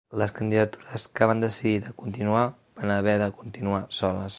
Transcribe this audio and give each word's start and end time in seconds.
Les 0.19 0.31
candidatures 0.37 1.05
que 1.19 1.27
van 1.31 1.45
decidir 1.45 1.77
de 1.85 1.93
continuar 2.03 2.43
van 2.81 2.97
haver 2.97 3.19
de 3.25 3.33
continuar 3.45 3.87
soles. 4.03 4.29